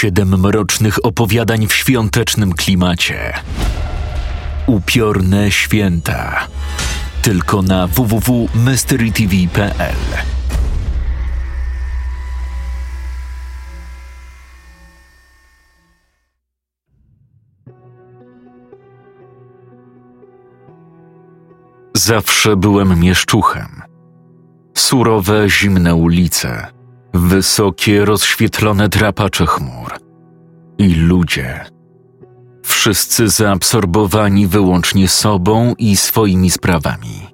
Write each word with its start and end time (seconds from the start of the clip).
Siedem 0.00 0.40
mrocznych 0.40 1.04
opowiadań 1.04 1.66
w 1.66 1.74
świątecznym 1.74 2.52
klimacie. 2.52 3.32
Upiorne 4.66 5.50
święta. 5.50 6.46
Tylko 7.22 7.62
na 7.62 7.86
www.mysterytv.pl. 7.86 9.96
Zawsze 21.94 22.56
byłem 22.56 23.00
mieszczuchem. 23.00 23.82
Surowe, 24.76 25.50
zimne 25.50 25.94
ulice, 25.94 26.66
wysokie, 27.14 28.04
rozświetlone 28.04 28.88
drapacze 28.88 29.46
chmur 29.46 29.79
i 30.80 30.94
ludzie. 30.94 31.64
Wszyscy 32.62 33.28
zaabsorbowani 33.28 34.46
wyłącznie 34.46 35.08
sobą 35.08 35.74
i 35.78 35.96
swoimi 35.96 36.50
sprawami. 36.50 37.26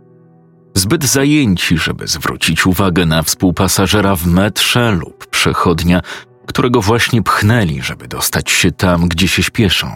Zbyt 0.75 1.05
zajęci, 1.05 1.79
żeby 1.79 2.07
zwrócić 2.07 2.67
uwagę 2.67 3.07
na 3.07 3.23
współpasażera 3.23 4.17
w 4.17 4.27
metrze 4.27 4.93
lub 4.93 5.27
przechodnia, 5.27 6.01
którego 6.47 6.81
właśnie 6.81 7.23
pchnęli, 7.23 7.83
żeby 7.83 8.09
dostać 8.09 8.51
się 8.51 8.73
tam, 8.73 9.09
gdzie 9.09 9.29
się 9.29 9.43
śpieszą. 9.43 9.91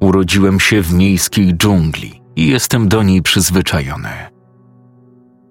Urodziłem 0.00 0.60
się 0.60 0.82
w 0.82 0.92
miejskiej 0.92 1.54
dżungli 1.54 2.22
i 2.36 2.46
jestem 2.46 2.88
do 2.88 3.02
niej 3.02 3.22
przyzwyczajony. 3.22 4.12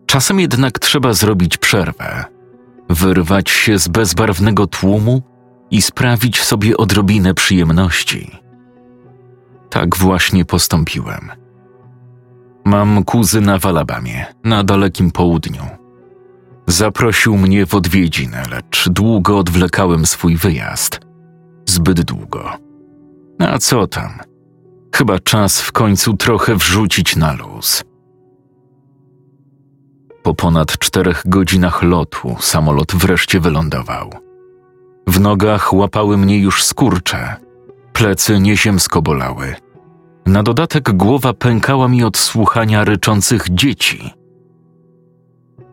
Czasem 0.05 0.39
jednak 0.39 0.79
trzeba 0.79 1.13
zrobić 1.13 1.57
przerwę, 1.57 2.25
wyrwać 2.89 3.49
się 3.49 3.79
z 3.79 3.87
bezbarwnego 3.87 4.67
tłumu 4.67 5.28
i 5.71 5.81
sprawić 5.81 6.41
sobie 6.41 6.77
odrobinę 6.77 7.33
przyjemności. 7.33 8.39
Tak 9.69 9.95
właśnie 9.95 10.45
postąpiłem. 10.45 11.31
Mam 12.65 13.03
kuzyna 13.03 13.59
w 13.59 13.65
Alabamie, 13.65 14.25
na 14.43 14.63
dalekim 14.63 15.11
południu. 15.11 15.63
Zaprosił 16.67 17.37
mnie 17.37 17.65
w 17.65 17.75
odwiedziny, 17.75 18.37
lecz 18.51 18.89
długo 18.89 19.37
odwlekałem 19.37 20.05
swój 20.05 20.35
wyjazd. 20.35 20.99
Zbyt 21.65 22.01
długo. 22.01 22.51
A 23.39 23.57
co 23.57 23.87
tam? 23.87 24.19
Chyba 24.95 25.19
czas 25.19 25.61
w 25.61 25.71
końcu 25.71 26.17
trochę 26.17 26.55
wrzucić 26.55 27.15
na 27.15 27.33
luz. 27.33 27.83
Po 30.23 30.33
ponad 30.33 30.77
czterech 30.77 31.23
godzinach 31.25 31.83
lotu 31.83 32.35
samolot 32.39 32.95
wreszcie 32.95 33.39
wylądował. 33.39 34.28
W 35.09 35.19
nogach 35.19 35.73
łapały 35.73 36.17
mnie 36.17 36.39
już 36.39 36.63
skurcze, 36.63 37.35
plecy 37.93 38.39
nieziemsko 38.39 39.01
bolały. 39.01 39.55
Na 40.25 40.43
dodatek 40.43 40.91
głowa 40.91 41.33
pękała 41.33 41.87
mi 41.87 42.03
od 42.03 42.17
słuchania 42.17 42.83
ryczących 42.83 43.45
dzieci. 43.49 44.13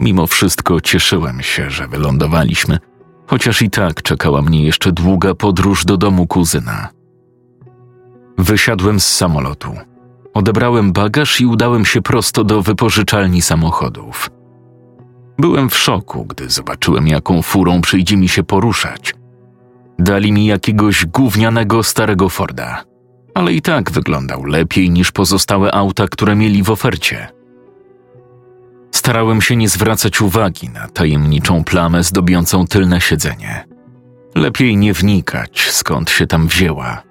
Mimo 0.01 0.27
wszystko 0.27 0.81
cieszyłem 0.81 1.43
się, 1.43 1.71
że 1.71 1.89
wylądowaliśmy, 1.89 2.79
chociaż 3.27 3.63
i 3.63 3.71
tak 3.71 4.03
czekała 4.03 4.43
mnie 4.43 4.65
jeszcze 4.65 4.93
długa 4.93 5.35
podróż 5.35 5.85
do 5.85 5.97
domu 5.97 6.27
kuzyna. 6.27 6.89
Wysiadłem 8.39 9.01
z 9.01 9.07
samolotu. 9.09 9.73
Odebrałem 10.35 10.93
bagaż 10.93 11.41
i 11.41 11.47
udałem 11.47 11.85
się 11.85 12.03
prosto 12.03 12.45
do 12.45 12.63
wypożyczalni 12.63 13.43
samochodów. 13.43 14.31
Byłem 15.39 15.71
w 15.71 15.77
szoku, 15.79 16.25
gdy 16.25 16.51
zobaczyłem, 16.51 17.09
jaką 17.09 17.43
furą 17.43 17.81
przyjdzie 17.81 18.17
mi 18.17 18.29
się 18.29 18.43
poruszać. 18.43 19.15
Dali 19.99 20.33
mi 20.33 20.47
jakiegoś 20.47 21.07
gównianego 21.07 21.83
starego 21.83 22.29
Forda, 22.29 22.85
ale 23.35 23.53
i 23.53 23.63
tak 23.63 23.91
wyglądał 23.91 24.45
lepiej 24.45 24.91
niż 24.91 25.13
pozostałe 25.13 25.75
auta, 25.75 26.09
które 26.09 26.37
mieli 26.37 26.63
w 26.63 26.71
ofercie. 26.71 27.29
Starałem 28.95 29.43
się 29.43 29.57
nie 29.57 29.69
zwracać 29.69 30.21
uwagi 30.21 30.69
na 30.69 30.89
tajemniczą 30.89 31.65
plamę 31.65 32.03
zdobiącą 32.03 32.67
tylne 32.67 33.01
siedzenie. 33.01 33.65
Lepiej 34.35 34.77
nie 34.77 34.93
wnikać, 34.93 35.69
skąd 35.71 36.11
się 36.11 36.27
tam 36.27 36.49
wzięła. 36.49 37.03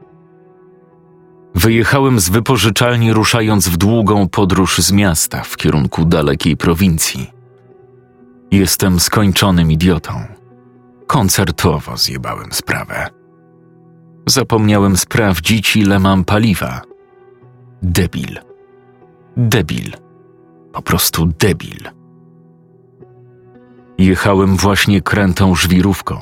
Wyjechałem 1.56 2.20
z 2.20 2.30
wypożyczalni, 2.30 3.14
ruszając 3.14 3.68
w 3.68 3.78
długą 3.78 4.30
podróż 4.30 4.78
z 4.78 4.92
miasta 4.92 5.44
w 5.44 5.58
kierunku 5.58 6.06
dalekiej 6.06 6.58
prowincji. 6.58 7.32
Jestem 8.52 9.00
skończonym 9.00 9.72
idiotą. 9.72 10.26
Koncertowo 11.08 11.98
zjebałem 11.98 12.54
sprawę. 12.54 13.08
Zapomniałem 14.28 14.98
sprawdzić, 14.98 15.76
ile 15.76 16.00
mam 16.00 16.24
paliwa. 16.24 16.82
Debil. 17.82 18.40
Debil. 19.38 19.92
Po 20.74 20.82
prostu 20.82 21.26
debil. 21.26 21.90
Jechałem 23.98 24.56
właśnie 24.56 25.02
krętą 25.02 25.56
żwirówką. 25.56 26.18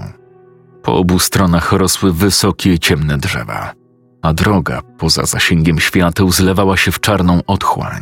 Po 0.84 0.96
obu 0.96 1.20
stronach 1.20 1.72
rosły 1.72 2.14
wysokie, 2.14 2.80
ciemne 2.80 3.18
drzewa 3.18 3.84
a 4.24 4.34
droga 4.34 4.82
poza 4.98 5.26
zasięgiem 5.26 5.80
świateł 5.80 6.32
zlewała 6.32 6.78
się 6.78 6.92
w 6.92 7.00
czarną 7.00 7.40
otchłań. 7.48 8.02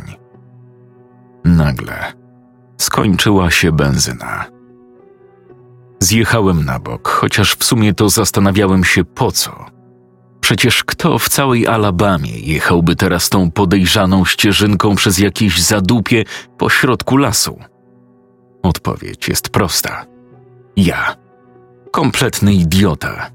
Nagle 1.44 2.12
skończyła 2.78 3.50
się 3.50 3.72
benzyna. 3.72 4.44
Zjechałem 6.02 6.64
na 6.64 6.78
bok, 6.78 7.08
chociaż 7.08 7.54
w 7.54 7.64
sumie 7.64 7.94
to 7.94 8.08
zastanawiałem 8.08 8.84
się 8.84 9.04
po 9.04 9.32
co. 9.32 9.66
Przecież 10.40 10.84
kto 10.84 11.18
w 11.18 11.28
całej 11.28 11.66
Alabamie 11.66 12.38
jechałby 12.38 12.96
teraz 12.96 13.28
tą 13.28 13.50
podejrzaną 13.50 14.24
ścieżynką 14.24 14.94
przez 14.94 15.18
jakieś 15.18 15.62
zadupie 15.62 16.24
po 16.58 16.70
środku 16.70 17.16
lasu? 17.16 17.58
Odpowiedź 18.62 19.28
jest 19.28 19.48
prosta. 19.48 20.06
Ja. 20.76 21.16
Kompletny 21.90 22.54
idiota 22.54 23.30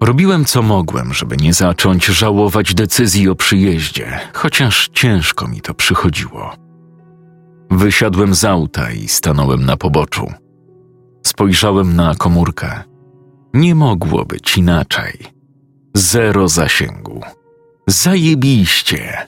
Robiłem 0.00 0.44
co 0.44 0.62
mogłem, 0.62 1.14
żeby 1.14 1.36
nie 1.36 1.54
zacząć 1.54 2.06
żałować 2.06 2.74
decyzji 2.74 3.28
o 3.28 3.34
przyjeździe, 3.34 4.20
chociaż 4.34 4.90
ciężko 4.92 5.48
mi 5.48 5.60
to 5.60 5.74
przychodziło. 5.74 6.52
Wysiadłem 7.70 8.34
z 8.34 8.44
auta 8.44 8.90
i 8.90 9.08
stanąłem 9.08 9.64
na 9.64 9.76
poboczu. 9.76 10.32
Spojrzałem 11.28 11.96
na 11.96 12.14
komórkę. 12.14 12.82
Nie 13.54 13.74
mogło 13.74 14.24
być 14.24 14.58
inaczej. 14.58 15.26
Zero 15.94 16.48
zasięgu. 16.48 17.20
Zajebiście. 17.86 19.26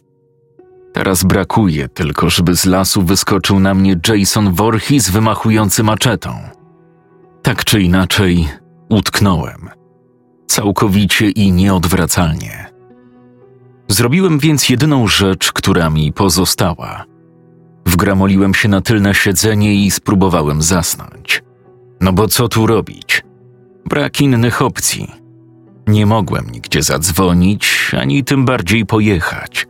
Teraz 0.93 1.25
brakuje 1.25 1.89
tylko, 1.89 2.31
żeby 2.31 2.57
z 2.57 2.65
lasu 2.65 3.03
wyskoczył 3.03 3.61
na 3.61 3.75
mnie 3.75 3.97
Jason 4.09 4.53
Voorhees 4.55 5.11
wymachujący 5.11 5.83
maczetą. 5.83 6.35
Tak 7.43 7.65
czy 7.65 7.81
inaczej, 7.83 8.49
utknąłem 8.89 9.69
całkowicie 10.47 11.31
i 11.31 11.53
nieodwracalnie. 11.53 12.67
Zrobiłem 13.89 14.39
więc 14.39 14.69
jedyną 14.69 15.07
rzecz, 15.07 15.53
która 15.53 15.91
mi 15.91 16.13
pozostała. 16.13 17.05
Wgramoliłem 17.87 18.55
się 18.55 18.69
na 18.69 18.81
tylne 18.81 19.15
siedzenie 19.15 19.75
i 19.75 19.91
spróbowałem 19.91 20.63
zasnąć. 20.63 21.43
No 22.01 22.13
bo 22.13 22.29
co 22.29 22.49
tu 22.49 22.67
robić? 22.67 23.23
Brak 23.85 24.21
innych 24.21 24.63
opcji. 24.63 25.13
Nie 25.87 26.07
mogłem 26.07 26.51
nigdzie 26.51 26.83
zadzwonić, 26.83 27.93
ani 27.99 28.25
tym 28.25 28.45
bardziej 28.45 28.87
pojechać. 28.87 29.67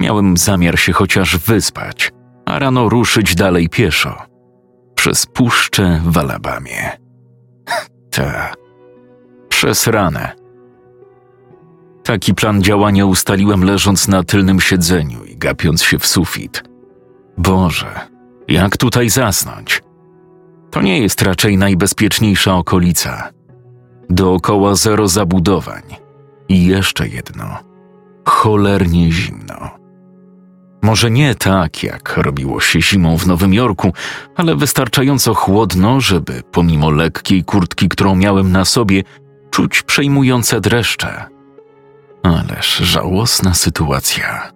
Miałem 0.00 0.36
zamiar 0.36 0.78
się 0.78 0.92
chociaż 0.92 1.36
wyspać, 1.36 2.12
a 2.46 2.58
rano 2.58 2.88
ruszyć 2.88 3.34
dalej 3.34 3.68
pieszo. 3.68 4.22
Przez 4.94 5.26
puszczę 5.26 6.00
w 6.04 6.18
Alabamie. 6.18 6.90
Ta 8.10 8.52
przez 9.48 9.86
ranę. 9.86 10.32
Taki 12.02 12.34
plan 12.34 12.62
działania 12.62 13.06
ustaliłem 13.06 13.64
leżąc 13.64 14.08
na 14.08 14.22
tylnym 14.22 14.60
siedzeniu 14.60 15.24
i 15.24 15.36
gapiąc 15.36 15.82
się 15.82 15.98
w 15.98 16.06
sufit. 16.06 16.62
Boże, 17.38 18.00
jak 18.48 18.76
tutaj 18.76 19.10
zasnąć? 19.10 19.82
To 20.74 20.82
nie 20.82 21.00
jest 21.00 21.22
raczej 21.22 21.58
najbezpieczniejsza 21.58 22.54
okolica. 22.54 23.30
Dookoła 24.10 24.74
zero 24.74 25.08
zabudowań. 25.08 25.82
I 26.48 26.66
jeszcze 26.66 27.08
jedno. 27.08 27.58
Cholernie 28.24 29.12
zimno. 29.12 29.70
Może 30.82 31.10
nie 31.10 31.34
tak, 31.34 31.82
jak 31.82 32.16
robiło 32.16 32.60
się 32.60 32.82
zimą 32.82 33.18
w 33.18 33.26
Nowym 33.26 33.54
Jorku, 33.54 33.92
ale 34.36 34.56
wystarczająco 34.56 35.34
chłodno, 35.34 36.00
żeby 36.00 36.42
pomimo 36.52 36.90
lekkiej 36.90 37.44
kurtki, 37.44 37.88
którą 37.88 38.14
miałem 38.14 38.52
na 38.52 38.64
sobie, 38.64 39.02
czuć 39.50 39.82
przejmujące 39.82 40.60
dreszcze. 40.60 41.24
Ależ 42.22 42.76
żałosna 42.76 43.54
sytuacja. 43.54 44.52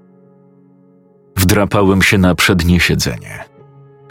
Wdrapałem 1.36 2.02
się 2.02 2.18
na 2.18 2.34
przednie 2.34 2.80
siedzenie. 2.80 3.47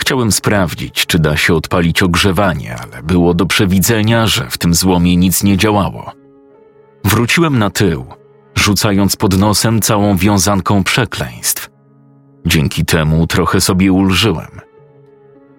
Chciałem 0.07 0.31
sprawdzić, 0.31 1.05
czy 1.05 1.19
da 1.19 1.37
się 1.37 1.53
odpalić 1.53 2.03
ogrzewanie, 2.03 2.75
ale 2.75 3.03
było 3.03 3.33
do 3.33 3.45
przewidzenia, 3.45 4.27
że 4.27 4.49
w 4.49 4.57
tym 4.57 4.73
złomie 4.73 5.17
nic 5.17 5.43
nie 5.43 5.57
działało. 5.57 6.11
Wróciłem 7.03 7.59
na 7.59 7.69
tył, 7.69 8.05
rzucając 8.55 9.15
pod 9.15 9.37
nosem 9.37 9.81
całą 9.81 10.17
wiązanką 10.17 10.83
przekleństw. 10.83 11.69
Dzięki 12.45 12.85
temu 12.85 13.27
trochę 13.27 13.61
sobie 13.61 13.91
ulżyłem. 13.91 14.61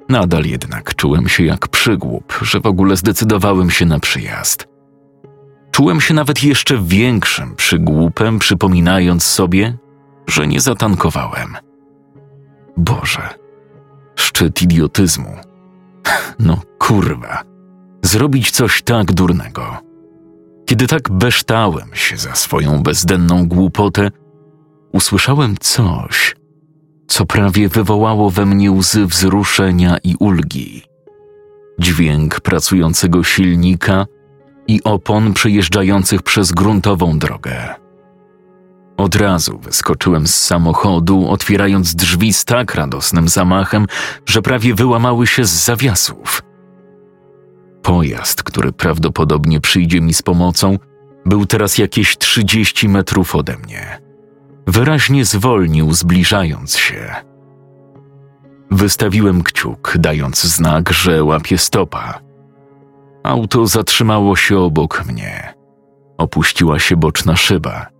Nadal 0.09 0.45
jednak 0.45 0.95
czułem 0.95 1.29
się 1.29 1.45
jak 1.45 1.69
przygłup, 1.69 2.39
że 2.43 2.61
w 2.61 2.67
ogóle 2.67 2.97
zdecydowałem 2.97 3.71
się 3.71 3.87
na 3.87 4.01
przyjazd. 4.01 4.69
Czułem 5.71 6.01
się 6.01 6.15
nawet 6.15 6.43
jeszcze 6.43 6.79
większym 6.83 7.57
przygłupem, 7.57 8.39
przypominając 8.39 9.23
sobie, 9.23 9.79
że 10.27 10.47
nie 10.47 10.61
zatankowałem. 10.61 11.57
Boże, 12.77 13.48
szczyt 14.21 14.63
idiotyzmu. 14.63 15.37
No 16.39 16.61
kurwa, 16.79 17.43
zrobić 18.03 18.51
coś 18.51 18.83
tak 18.83 19.13
durnego. 19.13 19.77
Kiedy 20.67 20.87
tak 20.87 21.11
beształem 21.11 21.89
się 21.95 22.17
za 22.17 22.35
swoją 22.35 22.83
bezdenną 22.83 23.49
głupotę, 23.49 24.11
usłyszałem 24.93 25.57
coś, 25.61 26.37
co 27.07 27.27
prawie 27.27 27.69
wywołało 27.69 28.31
we 28.31 28.47
mnie 28.47 28.73
łzy 28.73 29.07
wzruszenia 29.07 29.99
i 30.05 30.15
ulgi. 30.19 30.83
Dźwięk 31.79 32.41
pracującego 32.41 33.25
silnika 33.25 34.07
i 34.69 34.83
opon 34.85 35.35
przejeżdżających 35.35 36.23
przez 36.23 36.53
gruntową 36.53 37.19
drogę. 37.19 37.75
Od 38.99 39.17
razu 39.17 39.59
wyskoczyłem 39.59 40.27
z 40.27 40.35
samochodu, 40.35 41.29
otwierając 41.29 41.95
drzwi 41.95 42.33
z 42.33 42.45
tak 42.45 42.75
radosnym 42.75 43.29
zamachem, 43.29 43.87
że 44.27 44.43
prawie 44.43 44.75
wyłamały 44.75 45.27
się 45.27 45.45
z 45.45 45.65
zawiasów. 45.65 46.43
Pojazd, 47.83 48.43
który 48.43 48.73
prawdopodobnie 48.73 49.61
przyjdzie 49.61 50.01
mi 50.01 50.15
z 50.15 50.23
pomocą, 50.23 50.79
był 51.27 51.47
teraz 51.47 51.79
jakieś 51.79 52.19
30 52.19 52.89
metrów 52.89 53.35
ode 53.35 53.57
mnie. 53.57 54.01
Wyraźnie 54.67 55.25
zwolnił, 55.25 55.93
zbliżając 55.93 56.77
się. 56.77 57.15
Wystawiłem 58.71 59.43
kciuk, 59.43 59.95
dając 59.99 60.43
znak, 60.43 60.93
że 60.93 61.25
łapie 61.25 61.59
stopa. 61.59 62.21
Auto 63.23 63.67
zatrzymało 63.67 64.37
się 64.37 64.59
obok 64.59 65.05
mnie. 65.07 65.55
Opuściła 66.19 66.79
się 66.79 66.97
boczna 66.97 67.37
szyba. 67.37 67.98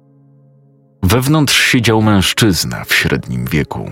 Wewnątrz 1.03 1.61
siedział 1.61 2.03
mężczyzna 2.03 2.85
w 2.85 2.95
średnim 2.95 3.45
wieku. 3.45 3.91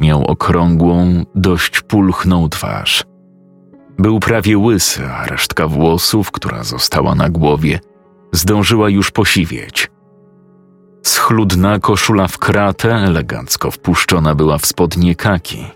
Miał 0.00 0.24
okrągłą, 0.24 1.24
dość 1.34 1.80
pulchną 1.80 2.48
twarz. 2.48 3.04
Był 3.98 4.20
prawie 4.20 4.58
łysy, 4.58 5.06
a 5.06 5.26
resztka 5.26 5.68
włosów, 5.68 6.30
która 6.30 6.64
została 6.64 7.14
na 7.14 7.28
głowie, 7.30 7.80
zdążyła 8.32 8.90
już 8.90 9.10
posiwieć. 9.10 9.90
Schludna 11.02 11.78
koszula 11.78 12.28
w 12.28 12.38
kratę, 12.38 12.94
elegancko 12.94 13.70
wpuszczona 13.70 14.34
była 14.34 14.58
w 14.58 14.66
spodnie 14.66 15.14
kaki. 15.14 15.66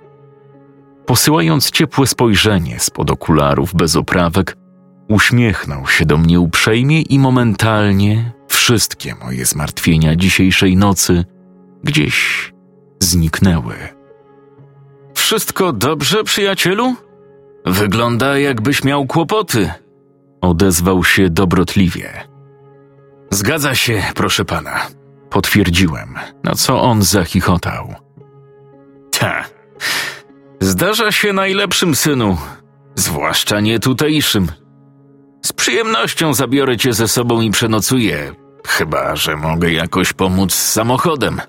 Posyłając 1.06 1.70
ciepłe 1.70 2.06
spojrzenie 2.06 2.80
spod 2.80 3.10
okularów 3.10 3.74
bez 3.74 3.96
oprawek, 3.96 4.56
uśmiechnął 5.08 5.86
się 5.86 6.04
do 6.06 6.18
mnie 6.18 6.40
uprzejmie 6.40 7.02
i 7.02 7.18
momentalnie 7.18 8.32
wszystkie 8.68 9.14
moje 9.14 9.44
zmartwienia 9.44 10.16
dzisiejszej 10.16 10.76
nocy 10.76 11.24
gdzieś 11.84 12.52
zniknęły. 13.00 13.74
Wszystko 15.14 15.72
dobrze, 15.72 16.24
przyjacielu? 16.24 16.94
Wygląda, 17.66 18.38
jakbyś 18.38 18.84
miał 18.84 19.06
kłopoty. 19.06 19.70
Odezwał 20.40 21.04
się 21.04 21.30
dobrotliwie. 21.30 22.10
Zgadza 23.30 23.74
się, 23.74 24.02
proszę 24.14 24.44
pana. 24.44 24.86
Potwierdziłem, 25.30 26.14
na 26.44 26.54
co 26.54 26.82
on 26.82 27.02
zachichotał. 27.02 27.94
Ta. 29.18 29.44
Zdarza 30.60 31.12
się 31.12 31.32
najlepszym 31.32 31.94
synu, 31.94 32.36
zwłaszcza 32.94 33.60
nie 33.60 33.78
tutejszym. 33.78 34.48
Z 35.42 35.52
przyjemnością 35.52 36.34
zabiorę 36.34 36.76
cię 36.76 36.92
ze 36.92 37.08
sobą 37.08 37.40
i 37.40 37.50
przenocuję, 37.50 38.32
chyba 38.68 39.16
że 39.16 39.36
mogę 39.36 39.72
jakoś 39.72 40.12
pomóc 40.12 40.52
z 40.54 40.72
samochodem. 40.72 41.40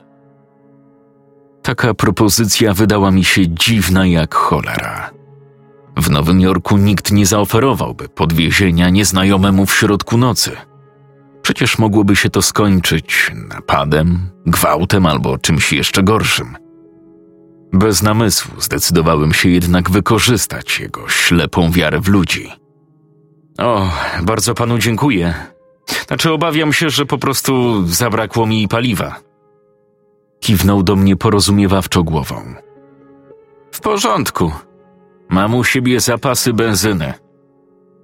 Taka 1.62 1.94
propozycja 1.94 2.74
wydała 2.74 3.12
mi 3.12 3.24
się 3.24 3.48
dziwna 3.48 4.08
jak 4.08 4.36
cholera. 4.36 5.12
W 5.98 6.10
Nowym 6.10 6.42
Jorku 6.42 6.78
nikt 6.78 7.12
nie 7.12 7.26
zaoferowałby 7.26 8.10
podwiezienia 8.10 8.90
nieznajomemu 8.90 9.66
w 9.66 9.76
środku 9.76 10.18
nocy. 10.18 10.52
Przecież 11.42 11.78
mogłoby 11.80 12.16
się 12.16 12.30
to 12.30 12.42
skończyć 12.42 13.32
napadem, 13.50 14.30
gwałtem 14.46 15.06
albo 15.06 15.38
czymś 15.38 15.74
jeszcze 15.74 16.04
gorszym. 16.04 16.58
Bez 17.74 18.02
namysłu 18.02 18.62
zdecydowałem 18.62 19.34
się 19.34 19.50
jednak 19.50 19.90
wykorzystać 19.90 20.80
jego 20.80 21.10
ślepą 21.10 21.72
wiarę 21.72 22.00
w 22.00 22.08
ludzi. 22.08 22.52
O, 23.58 23.92
bardzo 24.24 24.54
panu 24.54 24.78
dziękuję. 24.78 25.34
Znaczy, 26.08 26.32
obawiam 26.32 26.74
się, 26.74 26.90
że 26.90 27.06
po 27.06 27.18
prostu 27.18 27.84
zabrakło 27.88 28.46
mi 28.46 28.68
paliwa. 28.68 29.16
Kiwnął 30.40 30.84
do 30.84 30.96
mnie 30.96 31.16
porozumiewawczo 31.16 32.04
głową. 32.04 32.56
W 33.72 33.82
porządku. 33.82 34.52
Mam 35.30 35.56
u 35.56 35.64
siebie 35.64 36.00
zapasy 36.00 36.54
benzyny. 36.54 37.14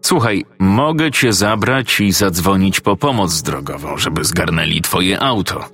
Słuchaj, 0.01 0.45
mogę 0.59 1.11
cię 1.11 1.33
zabrać 1.33 2.00
i 2.00 2.12
zadzwonić 2.12 2.79
po 2.79 2.95
pomoc 2.95 3.41
drogową, 3.41 3.98
żeby 3.98 4.24
zgarnęli 4.24 4.81
twoje 4.81 5.19
auto. 5.19 5.65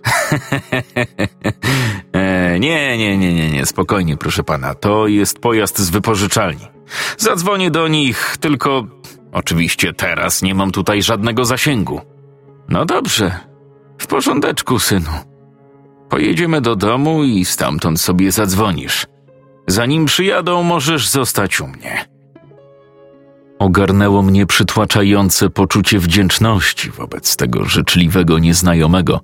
e, 2.13 2.59
nie, 2.59 2.97
nie, 2.97 3.17
nie, 3.17 3.33
nie, 3.33 3.51
nie, 3.51 3.65
spokojnie, 3.65 4.17
proszę 4.17 4.43
pana. 4.43 4.75
To 4.75 5.07
jest 5.07 5.39
pojazd 5.39 5.79
z 5.79 5.89
wypożyczalni. 5.89 6.67
Zadzwonię 7.17 7.71
do 7.71 7.87
nich, 7.87 8.37
tylko 8.39 8.83
oczywiście 9.31 9.93
teraz 9.93 10.41
nie 10.41 10.55
mam 10.55 10.71
tutaj 10.71 11.01
żadnego 11.01 11.45
zasięgu. 11.45 12.01
No 12.69 12.85
dobrze, 12.85 13.39
w 13.97 14.07
porządeczku, 14.07 14.79
synu. 14.79 15.11
Pojedziemy 16.09 16.61
do 16.61 16.75
domu 16.75 17.23
i 17.23 17.45
stamtąd 17.45 18.01
sobie 18.01 18.31
zadzwonisz. 18.31 19.05
Zanim 19.67 20.05
przyjadą, 20.05 20.63
możesz 20.63 21.09
zostać 21.09 21.61
u 21.61 21.67
mnie. 21.67 22.05
Ogarnęło 23.59 24.21
mnie 24.21 24.45
przytłaczające 24.45 25.49
poczucie 25.49 25.99
wdzięczności 25.99 26.91
wobec 26.91 27.35
tego 27.35 27.65
życzliwego 27.65 28.39
nieznajomego, 28.39 29.19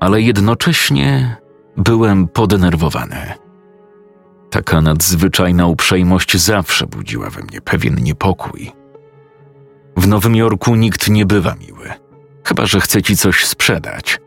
ale 0.00 0.20
jednocześnie 0.20 1.36
byłem 1.76 2.28
podenerwowany. 2.28 3.32
Taka 4.50 4.80
nadzwyczajna 4.80 5.66
uprzejmość 5.66 6.36
zawsze 6.36 6.86
budziła 6.86 7.30
we 7.30 7.42
mnie 7.42 7.60
pewien 7.60 7.94
niepokój. 7.94 8.72
W 9.96 10.08
Nowym 10.08 10.36
Jorku 10.36 10.74
nikt 10.74 11.08
nie 11.08 11.26
bywa 11.26 11.54
miły, 11.54 11.90
chyba 12.44 12.66
że 12.66 12.80
chce 12.80 13.02
ci 13.02 13.16
coś 13.16 13.44
sprzedać. 13.44 14.20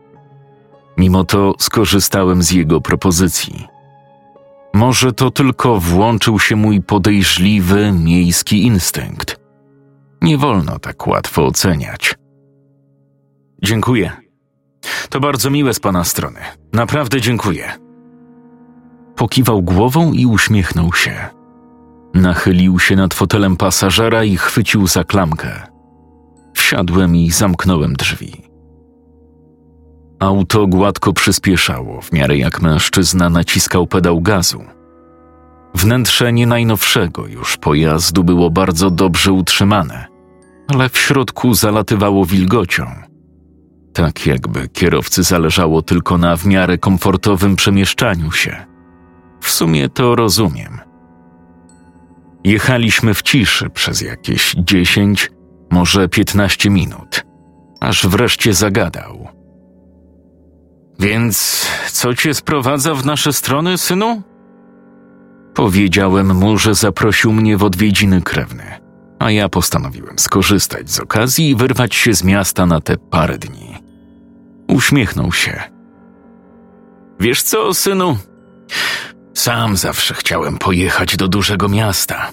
Mimo 0.96 1.24
to 1.24 1.54
skorzystałem 1.58 2.42
z 2.42 2.50
jego 2.50 2.80
propozycji. 2.80 3.66
Może 4.74 5.12
to 5.12 5.30
tylko 5.30 5.80
włączył 5.80 6.38
się 6.38 6.56
mój 6.56 6.82
podejrzliwy 6.82 7.92
miejski 7.92 8.62
instynkt. 8.62 9.40
Nie 10.22 10.38
wolno 10.38 10.78
tak 10.78 11.06
łatwo 11.06 11.46
oceniać. 11.46 12.14
Dziękuję. 13.62 14.12
To 15.08 15.20
bardzo 15.20 15.50
miłe 15.50 15.74
z 15.74 15.80
pana 15.80 16.04
strony. 16.04 16.40
Naprawdę 16.72 17.20
dziękuję. 17.20 17.72
Pokiwał 19.16 19.62
głową 19.62 20.12
i 20.12 20.26
uśmiechnął 20.26 20.92
się. 20.92 21.37
Nachylił 22.18 22.78
się 22.78 22.96
nad 22.96 23.14
fotelem 23.14 23.56
pasażera 23.56 24.24
i 24.24 24.36
chwycił 24.36 24.86
za 24.86 25.04
klamkę. 25.04 25.62
Wsiadłem 26.54 27.16
i 27.16 27.30
zamknąłem 27.30 27.92
drzwi. 27.92 28.42
Auto 30.20 30.66
gładko 30.66 31.12
przyspieszało, 31.12 32.00
w 32.00 32.12
miarę 32.12 32.36
jak 32.36 32.62
mężczyzna 32.62 33.30
naciskał 33.30 33.86
pedał 33.86 34.20
gazu. 34.20 34.64
Wnętrze 35.74 36.32
nie 36.32 36.46
najnowszego 36.46 37.26
już 37.26 37.56
pojazdu 37.56 38.24
było 38.24 38.50
bardzo 38.50 38.90
dobrze 38.90 39.32
utrzymane, 39.32 40.06
ale 40.68 40.88
w 40.88 40.98
środku 40.98 41.54
zalatywało 41.54 42.24
wilgocią. 42.24 42.86
Tak 43.92 44.26
jakby 44.26 44.68
kierowcy 44.68 45.22
zależało 45.22 45.82
tylko 45.82 46.18
na 46.18 46.36
w 46.36 46.46
miarę 46.46 46.78
komfortowym 46.78 47.56
przemieszczaniu 47.56 48.32
się. 48.32 48.66
W 49.40 49.50
sumie 49.50 49.88
to 49.88 50.14
rozumiem. 50.14 50.87
Jechaliśmy 52.48 53.14
w 53.14 53.22
ciszy 53.22 53.70
przez 53.70 54.00
jakieś 54.00 54.54
dziesięć, 54.58 55.30
może 55.70 56.08
piętnaście 56.08 56.70
minut, 56.70 57.24
aż 57.80 58.06
wreszcie 58.06 58.54
zagadał. 58.54 59.28
Więc 60.98 61.66
co 61.92 62.14
cię 62.14 62.34
sprowadza 62.34 62.94
w 62.94 63.06
nasze 63.06 63.32
strony, 63.32 63.78
synu? 63.78 64.22
Powiedziałem 65.54 66.36
mu, 66.36 66.58
że 66.58 66.74
zaprosił 66.74 67.32
mnie 67.32 67.56
w 67.56 67.64
odwiedziny 67.64 68.22
krewne, 68.22 68.80
a 69.18 69.30
ja 69.30 69.48
postanowiłem 69.48 70.18
skorzystać 70.18 70.90
z 70.90 71.00
okazji 71.00 71.50
i 71.50 71.56
wyrwać 71.56 71.94
się 71.94 72.14
z 72.14 72.24
miasta 72.24 72.66
na 72.66 72.80
te 72.80 72.96
parę 72.96 73.38
dni. 73.38 73.76
Uśmiechnął 74.68 75.32
się. 75.32 75.62
Wiesz 77.20 77.42
co, 77.42 77.74
synu? 77.74 78.16
Sam 79.34 79.76
zawsze 79.76 80.14
chciałem 80.14 80.58
pojechać 80.58 81.16
do 81.16 81.28
dużego 81.28 81.68
miasta, 81.68 82.30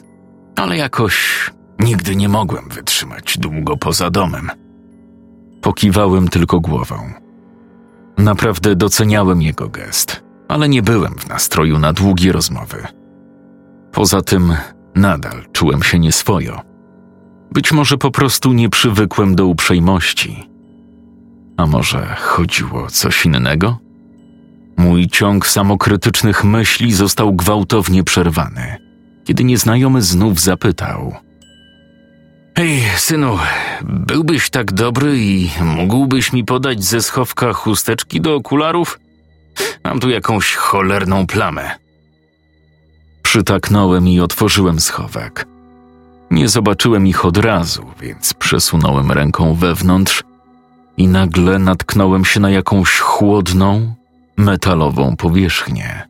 ale 0.56 0.78
jakoś 0.78 1.46
nigdy 1.80 2.16
nie 2.16 2.30
mogłem 2.30 2.70
wytrzymać 2.70 3.38
długo 3.38 3.78
poza 3.78 4.10
domem. 4.10 4.52
Pokiwałem 5.62 6.28
tylko 6.28 6.60
głową. 6.60 7.14
Naprawdę 8.18 8.76
doceniałem 8.76 9.42
jego 9.42 9.70
gest, 9.70 10.24
ale 10.48 10.70
nie 10.70 10.82
byłem 10.82 11.14
w 11.14 11.28
nastroju 11.28 11.80
na 11.80 11.94
długie 11.94 12.32
rozmowy. 12.32 12.88
Poza 13.92 14.22
tym 14.22 14.54
nadal 14.96 15.46
czułem 15.52 15.84
się 15.84 16.00
nieswojo. 16.00 16.62
Być 17.52 17.72
może 17.72 17.98
po 17.98 18.12
prostu 18.12 18.54
nie 18.54 18.70
przywykłem 18.70 19.36
do 19.36 19.46
uprzejmości. 19.46 20.50
A 21.58 21.66
może 21.66 22.16
chodziło 22.20 22.84
o 22.84 22.88
coś 22.88 23.26
innego? 23.26 23.78
Mój 24.78 25.08
ciąg 25.08 25.48
samokrytycznych 25.48 26.44
myśli 26.44 26.94
został 26.94 27.34
gwałtownie 27.34 28.04
przerwany, 28.04 28.78
kiedy 29.26 29.44
nieznajomy 29.44 30.02
znów 30.02 30.40
zapytał: 30.40 31.16
Hej, 32.58 32.82
synu, 32.98 33.38
byłbyś 33.82 34.50
tak 34.50 34.72
dobry 34.72 35.20
i 35.20 35.50
mógłbyś 35.62 36.34
mi 36.34 36.44
podać 36.44 36.84
ze 36.84 37.02
schowka 37.02 37.54
chusteczki 37.54 38.22
do 38.22 38.36
okularów? 38.36 39.00
Mam 39.84 40.00
tu 40.00 40.10
jakąś 40.10 40.56
cholerną 40.56 41.28
plamę. 41.28 41.72
Przytaknąłem 43.22 44.08
i 44.08 44.20
otworzyłem 44.20 44.80
schowek. 44.80 45.48
Nie 46.32 46.50
zobaczyłem 46.50 47.08
ich 47.08 47.26
od 47.26 47.38
razu, 47.38 47.86
więc 48.02 48.34
przesunąłem 48.34 49.12
ręką 49.12 49.54
wewnątrz 49.54 50.24
i 50.98 51.08
nagle 51.08 51.60
natknąłem 51.60 52.26
się 52.26 52.40
na 52.40 52.50
jakąś 52.50 53.00
chłodną, 53.00 53.96
metalową 54.38 55.16
powierzchnię. 55.16 56.08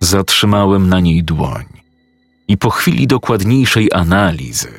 Zatrzymałem 0.00 0.88
na 0.88 1.00
niej 1.00 1.24
dłoń 1.24 1.81
i 2.52 2.56
po 2.56 2.70
chwili 2.70 3.06
dokładniejszej 3.06 3.88
analizy 3.92 4.72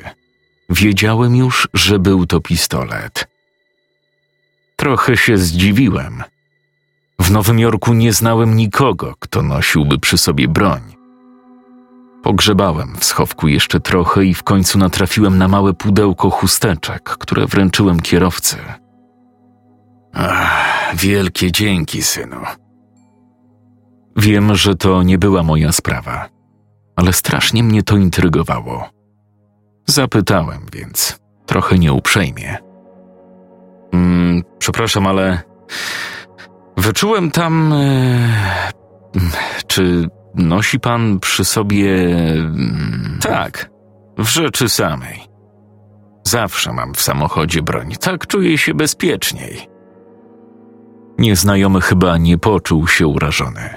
wiedziałem 0.70 1.36
już, 1.36 1.68
że 1.74 1.98
był 1.98 2.26
to 2.26 2.40
pistolet. 2.40 3.28
Trochę 4.76 5.16
się 5.16 5.38
zdziwiłem. 5.38 6.22
W 7.18 7.30
Nowym 7.30 7.58
Jorku 7.58 7.94
nie 7.94 8.12
znałem 8.12 8.56
nikogo, 8.56 9.14
kto 9.18 9.42
nosiłby 9.42 9.98
przy 9.98 10.18
sobie 10.18 10.48
broń. 10.48 10.80
Pogrzebałem 12.22 12.96
w 12.96 13.04
schowku 13.04 13.48
jeszcze 13.48 13.80
trochę 13.80 14.24
i 14.24 14.34
w 14.34 14.42
końcu 14.42 14.78
natrafiłem 14.78 15.38
na 15.38 15.48
małe 15.48 15.72
pudełko 15.72 16.30
chusteczek, 16.30 17.02
które 17.02 17.46
wręczyłem 17.46 18.00
kierowcy. 18.00 18.56
Ach, 20.12 20.96
wielkie 20.96 21.52
dzięki, 21.52 22.02
synu. 22.02 22.40
Wiem, 24.16 24.56
że 24.56 24.74
to 24.74 25.02
nie 25.02 25.18
była 25.18 25.42
moja 25.42 25.72
sprawa, 25.72 26.33
ale 26.96 27.12
strasznie 27.12 27.62
mnie 27.62 27.82
to 27.82 27.96
intrygowało. 27.96 28.88
Zapytałem 29.86 30.66
więc, 30.72 31.18
trochę 31.46 31.78
nieuprzejmie. 31.78 32.56
Mm, 33.92 34.42
przepraszam, 34.58 35.06
ale 35.06 35.42
wyczułem 36.76 37.30
tam. 37.30 37.72
E, 37.72 38.72
czy 39.66 40.08
nosi 40.34 40.80
pan 40.80 41.20
przy 41.20 41.44
sobie. 41.44 42.06
Mm, 42.34 43.18
tak, 43.22 43.70
w 44.18 44.28
rzeczy 44.28 44.68
samej. 44.68 45.20
Zawsze 46.26 46.72
mam 46.72 46.94
w 46.94 47.00
samochodzie 47.00 47.62
broń, 47.62 47.94
tak 48.00 48.26
czuję 48.26 48.58
się 48.58 48.74
bezpieczniej. 48.74 49.68
Nieznajomy 51.18 51.80
chyba 51.80 52.18
nie 52.18 52.38
poczuł 52.38 52.88
się 52.88 53.06
urażony. 53.06 53.74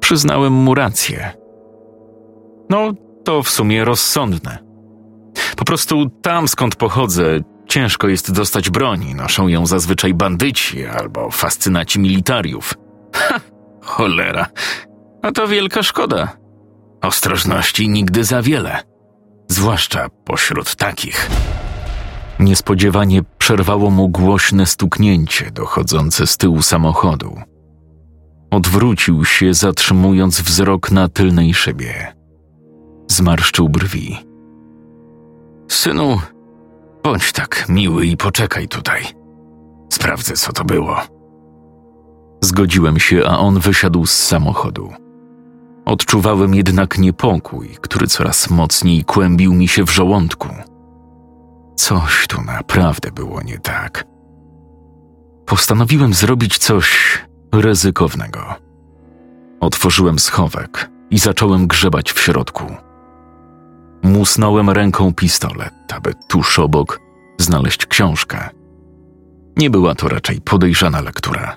Przyznałem 0.00 0.52
mu 0.52 0.74
rację. 0.74 1.39
No, 2.70 2.92
to 3.24 3.42
w 3.42 3.50
sumie 3.50 3.84
rozsądne. 3.84 4.58
Po 5.56 5.64
prostu 5.64 6.10
tam, 6.22 6.48
skąd 6.48 6.76
pochodzę, 6.76 7.40
ciężko 7.68 8.08
jest 8.08 8.32
dostać 8.32 8.70
broni. 8.70 9.14
Noszą 9.14 9.48
ją 9.48 9.66
zazwyczaj 9.66 10.14
bandyci 10.14 10.86
albo 10.86 11.30
fascynaci 11.30 11.98
militariów. 12.00 12.74
Ha, 13.14 13.40
cholera. 13.82 14.46
A 15.22 15.32
to 15.32 15.48
wielka 15.48 15.82
szkoda. 15.82 16.36
Ostrożności 17.02 17.88
nigdy 17.88 18.24
za 18.24 18.42
wiele. 18.42 18.82
Zwłaszcza 19.48 20.08
pośród 20.24 20.76
takich. 20.76 21.30
Niespodziewanie 22.38 23.22
przerwało 23.38 23.90
mu 23.90 24.08
głośne 24.08 24.66
stuknięcie 24.66 25.50
dochodzące 25.50 26.26
z 26.26 26.36
tyłu 26.36 26.62
samochodu. 26.62 27.40
Odwrócił 28.50 29.24
się, 29.24 29.54
zatrzymując 29.54 30.40
wzrok 30.40 30.90
na 30.90 31.08
tylnej 31.08 31.54
szybie. 31.54 32.19
Zmarszczył 33.10 33.68
brwi. 33.68 34.16
Synu, 35.68 36.20
bądź 37.02 37.32
tak 37.32 37.68
miły 37.68 38.06
i 38.06 38.16
poczekaj 38.16 38.68
tutaj. 38.68 39.02
Sprawdzę, 39.92 40.34
co 40.34 40.52
to 40.52 40.64
było. 40.64 40.96
Zgodziłem 42.40 42.98
się, 42.98 43.22
a 43.26 43.38
on 43.38 43.60
wysiadł 43.60 44.06
z 44.06 44.10
samochodu. 44.10 44.92
Odczuwałem 45.84 46.54
jednak 46.54 46.98
niepokój, 46.98 47.68
który 47.80 48.06
coraz 48.06 48.50
mocniej 48.50 49.04
kłębił 49.04 49.54
mi 49.54 49.68
się 49.68 49.84
w 49.84 49.90
żołądku. 49.90 50.48
Coś 51.76 52.26
tu 52.26 52.42
naprawdę 52.42 53.10
było 53.10 53.42
nie 53.42 53.58
tak. 53.58 54.04
Postanowiłem 55.46 56.14
zrobić 56.14 56.58
coś 56.58 57.18
ryzykownego. 57.54 58.44
Otworzyłem 59.60 60.18
schowek 60.18 60.90
i 61.10 61.18
zacząłem 61.18 61.66
grzebać 61.66 62.12
w 62.12 62.20
środku. 62.20 62.64
Musnąłem 64.02 64.70
ręką 64.70 65.14
pistolet, 65.14 65.74
aby 65.96 66.14
tuż 66.28 66.58
obok 66.58 67.00
znaleźć 67.38 67.86
książkę. 67.86 68.48
Nie 69.56 69.70
była 69.70 69.94
to 69.94 70.08
raczej 70.08 70.40
podejrzana 70.40 71.00
lektura. 71.00 71.56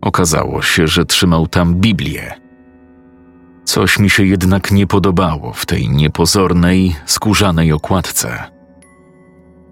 Okazało 0.00 0.62
się, 0.62 0.86
że 0.86 1.04
trzymał 1.04 1.46
tam 1.46 1.74
Biblię. 1.74 2.34
Coś 3.64 3.98
mi 3.98 4.10
się 4.10 4.24
jednak 4.24 4.70
nie 4.70 4.86
podobało 4.86 5.52
w 5.52 5.66
tej 5.66 5.88
niepozornej, 5.88 6.96
skórzanej 7.06 7.72
okładce. 7.72 8.44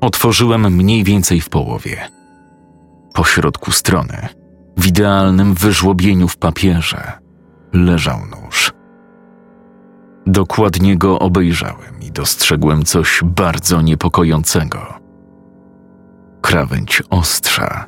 Otworzyłem 0.01 0.75
mniej 0.75 1.05
więcej 1.05 1.41
w 1.41 1.49
połowie. 1.49 2.09
Po 3.15 3.25
środku 3.25 3.73
strony, 3.73 4.29
w 4.77 4.87
idealnym 4.87 5.55
wyżłobieniu 5.55 6.29
w 6.29 6.37
papierze, 6.37 7.13
leżał 7.73 8.19
nóż. 8.27 8.52
Dokładnie 10.27 10.97
go 10.97 11.19
obejrzałem 11.19 12.03
i 12.03 12.13
dostrzegłem 12.13 12.85
coś 12.85 13.21
bardzo 13.25 13.83
niepokojącego. 13.83 14.95
Krawędź 16.41 17.03
ostrza 17.11 17.87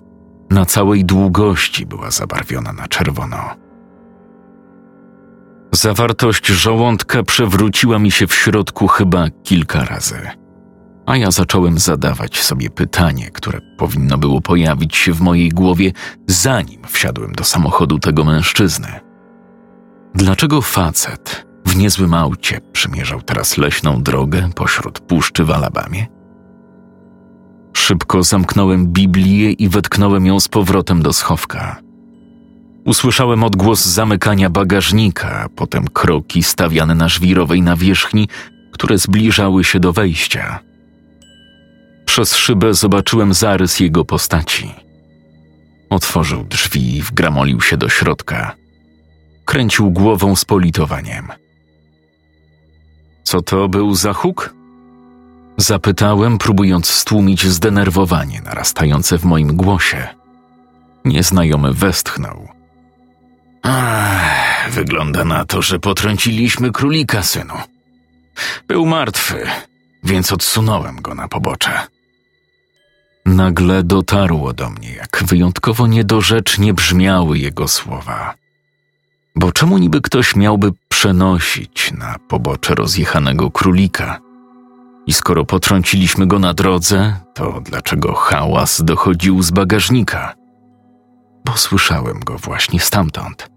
na 0.50 0.64
całej 0.64 1.04
długości 1.04 1.86
była 1.86 2.10
zabarwiona 2.10 2.72
na 2.72 2.88
czerwono. 2.88 3.64
Zawartość 5.72 6.46
żołądka 6.46 7.22
przewróciła 7.22 7.98
mi 7.98 8.10
się 8.10 8.26
w 8.26 8.34
środku 8.34 8.88
chyba 8.88 9.26
kilka 9.42 9.84
razy, 9.84 10.30
a 11.06 11.16
ja 11.16 11.30
zacząłem 11.30 11.78
zadawać 11.78 12.38
sobie 12.42 12.70
pytanie, 12.70 13.30
które 13.30 13.60
powinno 13.78 14.18
było 14.18 14.40
pojawić 14.40 14.96
się 14.96 15.12
w 15.12 15.20
mojej 15.20 15.48
głowie, 15.48 15.92
zanim 16.26 16.82
wsiadłem 16.86 17.32
do 17.32 17.44
samochodu 17.44 17.98
tego 17.98 18.24
mężczyzny. 18.24 18.88
Dlaczego 20.14 20.62
facet 20.62 21.46
w 21.74 21.76
niezłym 21.76 22.14
aucie 22.14 22.60
przymierzał 22.72 23.22
teraz 23.22 23.58
leśną 23.58 24.02
drogę 24.02 24.50
pośród 24.54 25.00
puszczy 25.00 25.44
w 25.44 25.50
Alabamie? 25.50 26.06
Szybko 27.76 28.22
zamknąłem 28.22 28.86
Biblię 28.86 29.50
i 29.50 29.68
wetknąłem 29.68 30.26
ją 30.26 30.40
z 30.40 30.48
powrotem 30.48 31.02
do 31.02 31.12
schowka. 31.12 31.80
Usłyszałem 32.84 33.44
odgłos 33.44 33.84
zamykania 33.84 34.50
bagażnika, 34.50 35.46
potem 35.56 35.88
kroki 35.88 36.42
stawiane 36.42 36.94
na 36.94 37.08
żwirowej 37.08 37.62
nawierzchni, 37.62 38.28
które 38.72 38.98
zbliżały 38.98 39.64
się 39.64 39.80
do 39.80 39.92
wejścia. 39.92 40.60
Przez 42.06 42.36
szybę 42.36 42.74
zobaczyłem 42.74 43.34
zarys 43.34 43.80
jego 43.80 44.04
postaci. 44.04 44.74
Otworzył 45.90 46.44
drzwi 46.44 46.96
i 46.96 47.02
wgramolił 47.02 47.60
się 47.60 47.76
do 47.76 47.88
środka. 47.88 48.54
Kręcił 49.44 49.90
głową 49.90 50.36
z 50.36 50.44
politowaniem. 50.44 51.43
Co 53.24 53.42
to 53.42 53.68
był 53.68 53.94
za 53.94 54.12
huk? 54.12 54.54
Zapytałem, 55.56 56.38
próbując 56.38 56.86
stłumić 56.86 57.46
zdenerwowanie 57.46 58.40
narastające 58.40 59.18
w 59.18 59.24
moim 59.24 59.56
głosie. 59.56 60.08
Nieznajomy 61.04 61.72
westchnął. 61.72 62.48
Ach, 63.62 64.70
wygląda 64.70 65.24
na 65.24 65.44
to, 65.44 65.62
że 65.62 65.78
potrąciliśmy 65.78 66.72
królika, 66.72 67.22
synu. 67.22 67.54
Był 68.68 68.86
martwy, 68.86 69.46
więc 70.04 70.32
odsunąłem 70.32 71.02
go 71.02 71.14
na 71.14 71.28
pobocze. 71.28 71.80
Nagle 73.26 73.82
dotarło 73.82 74.52
do 74.52 74.70
mnie, 74.70 74.92
jak 74.92 75.24
wyjątkowo 75.26 75.86
niedorzecznie 75.86 76.74
brzmiały 76.74 77.38
jego 77.38 77.68
słowa. 77.68 78.34
Bo 79.36 79.52
czemu 79.52 79.78
niby 79.78 80.00
ktoś 80.00 80.36
miałby 80.36 80.72
przenosić 80.88 81.92
na 81.92 82.16
pobocze 82.28 82.74
rozjechanego 82.74 83.50
królika? 83.50 84.20
I 85.06 85.12
skoro 85.12 85.44
potrąciliśmy 85.44 86.26
go 86.26 86.38
na 86.38 86.54
drodze, 86.54 87.16
to 87.34 87.60
dlaczego 87.60 88.14
hałas 88.14 88.82
dochodził 88.84 89.42
z 89.42 89.50
bagażnika? 89.50 90.34
Bo 91.44 91.56
słyszałem 91.56 92.20
go 92.20 92.38
właśnie 92.38 92.80
stamtąd. 92.80 93.48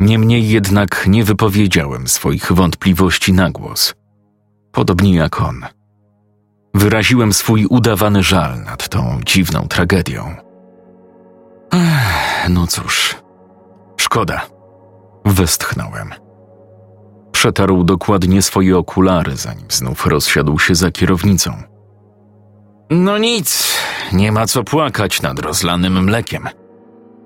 Niemniej 0.00 0.48
jednak 0.48 1.04
nie 1.08 1.24
wypowiedziałem 1.24 2.08
swoich 2.08 2.52
wątpliwości 2.52 3.32
na 3.32 3.50
głos. 3.50 3.94
Podobnie 4.72 5.14
jak 5.14 5.40
on. 5.40 5.64
Wyraziłem 6.74 7.32
swój 7.32 7.66
udawany 7.66 8.22
żal 8.22 8.64
nad 8.64 8.88
tą 8.88 9.20
dziwną 9.26 9.68
tragedią. 9.68 10.34
Ech, 11.72 12.48
no 12.48 12.66
cóż, 12.66 13.14
szkoda. 14.06 14.46
Westchnąłem. 15.24 16.10
Przetarł 17.32 17.84
dokładnie 17.84 18.42
swoje 18.42 18.78
okulary, 18.78 19.36
zanim 19.36 19.66
znów 19.68 20.06
rozsiadł 20.06 20.58
się 20.58 20.74
za 20.74 20.90
kierownicą. 20.90 21.62
No 22.90 23.18
nic, 23.18 23.76
nie 24.12 24.32
ma 24.32 24.46
co 24.46 24.64
płakać 24.64 25.22
nad 25.22 25.38
rozlanym 25.38 26.04
mlekiem. 26.04 26.48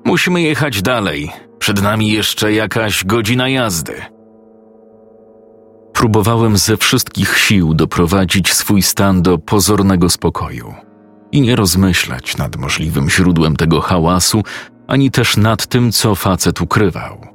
Musimy 0.04 0.42
jechać 0.42 0.82
dalej. 0.82 1.30
Przed 1.58 1.82
nami 1.82 2.08
jeszcze 2.12 2.52
jakaś 2.52 3.04
godzina 3.04 3.49
jazdy. 3.49 3.94
Próbowałem 5.92 6.56
ze 6.56 6.76
wszystkich 6.76 7.38
sił 7.38 7.75
doprowadzić 7.75 8.52
swój 8.52 8.82
stan 8.82 9.22
do 9.22 9.38
pozornego 9.38 10.10
spokoju 10.10 10.75
i 11.32 11.40
nie 11.40 11.56
rozmyślać 11.56 12.37
nad 12.37 12.56
możliwym 12.56 13.10
źródłem 13.10 13.56
tego 13.56 13.80
hałasu, 13.80 14.42
ani 14.90 15.11
też 15.11 15.37
nad 15.37 15.66
tym, 15.66 15.92
co 15.92 16.14
facet 16.14 16.61
ukrywał. 16.61 17.26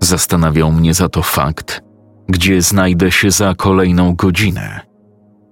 Zastanawiał 0.00 0.72
mnie 0.72 0.94
za 0.94 1.08
to 1.08 1.22
fakt, 1.22 1.82
gdzie 2.28 2.62
znajdę 2.62 3.10
się 3.10 3.30
za 3.30 3.54
kolejną 3.54 4.14
godzinę 4.14 4.80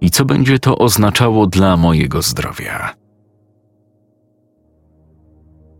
i 0.00 0.10
co 0.10 0.24
będzie 0.24 0.58
to 0.58 0.78
oznaczało 0.78 1.46
dla 1.46 1.76
mojego 1.76 2.22
zdrowia. 2.22 2.94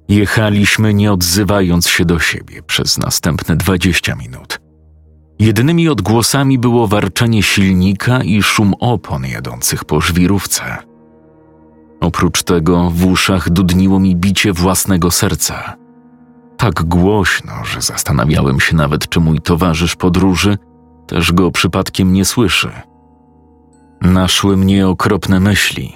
Jechaliśmy 0.08 0.94
nie 0.94 1.12
odzywając 1.12 1.88
się 1.88 2.04
do 2.04 2.18
siebie 2.18 2.62
przez 2.62 2.99
następne 2.99 3.56
dwadzieścia 3.56 4.14
minut. 4.14 4.60
Jedynymi 5.38 5.88
odgłosami 5.88 6.58
było 6.58 6.87
warczenie 6.87 7.42
silnika 7.42 8.22
i 8.22 8.42
szum 8.42 8.75
opon 8.80 9.26
jadących 9.26 9.84
po 9.84 10.00
żwirówce. 10.00 10.89
Oprócz 12.00 12.43
tego 12.43 12.91
w 12.91 13.06
uszach 13.06 13.50
dudniło 13.50 14.00
mi 14.00 14.17
bicie 14.17 14.52
własnego 14.52 15.10
serca. 15.10 15.76
Tak 16.56 16.84
głośno, 16.84 17.52
że 17.65 17.80
zastanawiałem 17.80 18.60
się 18.60 18.76
nawet, 18.76 19.08
czy 19.08 19.21
mój 19.21 19.41
towarzysz 19.41 19.97
podróży 19.97 20.58
też 21.06 21.32
go 21.32 21.50
przypadkiem 21.50 22.13
nie 22.13 22.25
słyszy. 22.25 22.71
Naszły 24.00 24.56
mnie 24.56 24.89
okropne 24.89 25.41
myśli, 25.41 25.93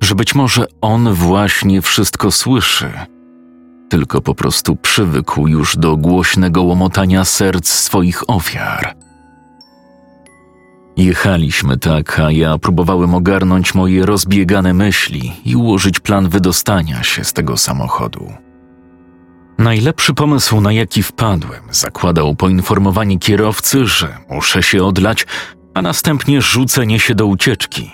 że 0.00 0.14
być 0.14 0.34
może 0.34 0.66
on 0.80 1.12
właśnie 1.12 1.82
wszystko 1.82 2.30
słyszy– 2.30 2.92
tylko 3.88 4.20
po 4.20 4.34
prostu 4.34 4.76
przywykł 4.76 5.46
już 5.46 5.76
do 5.76 5.96
głośnego 5.96 6.62
łomotania 6.62 7.24
serc 7.24 7.68
swoich 7.68 8.30
ofiar. 8.30 8.94
Jechaliśmy 10.96 11.78
tak, 11.78 12.20
a 12.20 12.30
ja 12.30 12.58
próbowałem 12.58 13.14
ogarnąć 13.14 13.74
moje 13.74 14.06
rozbiegane 14.06 14.74
myśli 14.74 15.32
i 15.44 15.56
ułożyć 15.56 16.00
plan 16.00 16.28
wydostania 16.28 17.02
się 17.02 17.24
z 17.24 17.32
tego 17.32 17.56
samochodu. 17.56 18.32
Najlepszy 19.58 20.14
pomysł, 20.14 20.60
na 20.60 20.72
jaki 20.72 21.02
wpadłem, 21.02 21.62
zakładał 21.70 22.34
poinformowanie 22.34 23.18
kierowcy, 23.18 23.86
że 23.86 24.18
muszę 24.30 24.62
się 24.62 24.84
odlać, 24.84 25.26
a 25.74 25.82
następnie 25.82 26.42
rzucenie 26.42 27.00
się 27.00 27.14
do 27.14 27.26
ucieczki. 27.26 27.90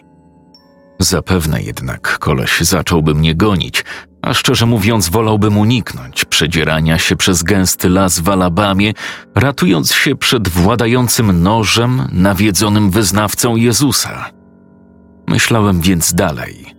Zapewne 0.99 1.63
jednak 1.63 2.19
koleś 2.19 2.61
zacząłby 2.61 3.15
mnie 3.15 3.35
gonić, 3.35 3.85
a 4.23 4.35
szczerze 4.35 4.67
mówiąc 4.67 5.09
wolałbym 5.09 5.59
uniknąć 5.59 6.25
przedzierania 6.25 6.99
się 6.99 7.17
przez 7.17 7.43
gęsty 7.43 7.89
las 7.89 8.19
w 8.19 8.29
Alabamie, 8.29 8.93
ratując 9.35 9.93
się 9.93 10.17
przed 10.17 10.49
władającym 10.49 11.43
nożem 11.43 12.09
nawiedzonym 12.13 12.91
wyznawcą 12.91 13.57
Jezusa. 13.57 14.31
Myślałem 15.29 15.81
więc 15.81 16.15
dalej. 16.15 16.75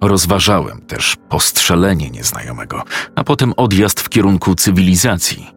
Rozważałem 0.00 0.80
też 0.80 1.16
postrzelenie 1.28 2.10
nieznajomego, 2.10 2.82
a 3.14 3.24
potem 3.24 3.52
odjazd 3.56 4.00
w 4.00 4.08
kierunku 4.08 4.54
cywilizacji. 4.54 5.50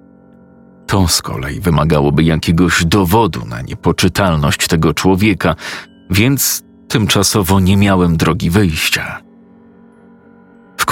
To 0.88 1.08
z 1.08 1.22
kolei 1.22 1.60
wymagałoby 1.60 2.24
jakiegoś 2.24 2.86
dowodu 2.86 3.46
na 3.46 3.62
niepoczytalność 3.62 4.68
tego 4.68 4.94
człowieka, 4.94 5.56
więc 6.10 6.64
tymczasowo 6.88 7.60
nie 7.60 7.78
miałem 7.78 8.18
drogi 8.18 8.50
wyjścia. 8.50 9.25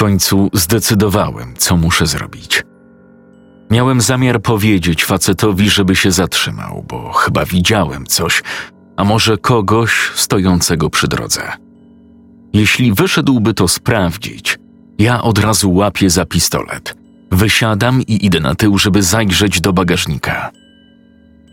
Końcu 0.04 0.50
zdecydowałem, 0.54 1.54
co 1.58 1.78
muszę 1.78 2.06
zrobić. 2.06 2.64
Miałem 3.72 4.02
zamiar 4.02 4.42
powiedzieć 4.42 5.06
facetowi, 5.06 5.70
żeby 5.70 5.96
się 5.96 6.12
zatrzymał, 6.12 6.86
bo 6.88 7.12
chyba 7.12 7.46
widziałem 7.46 8.06
coś, 8.06 8.44
a 8.98 9.04
może 9.04 9.38
kogoś 9.38 10.12
stojącego 10.16 10.90
przy 10.90 11.08
drodze. 11.08 11.42
Jeśli 12.54 12.94
wyszedłby 12.94 13.54
to 13.54 13.68
sprawdzić, 13.68 14.60
ja 15.00 15.24
od 15.24 15.40
razu 15.40 15.74
łapię 15.74 16.10
za 16.10 16.26
pistolet, 16.26 16.96
wysiadam 17.32 18.02
i 18.02 18.26
idę 18.26 18.40
na 18.40 18.56
tył, 18.56 18.78
żeby 18.78 19.04
zajrzeć 19.04 19.62
do 19.62 19.74
bagażnika. 19.74 20.52